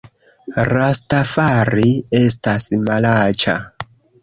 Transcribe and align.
Rastafari 0.69 1.93
estas 2.23 2.69
malaĉa 2.89 3.57